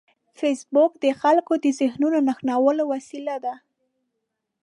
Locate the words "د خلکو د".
1.03-1.67